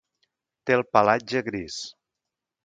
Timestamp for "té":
0.69-0.75